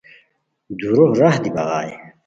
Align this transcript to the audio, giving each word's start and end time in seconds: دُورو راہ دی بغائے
دُورو 0.79 1.05
راہ 1.19 1.35
دی 1.43 1.49
بغائے 1.55 1.93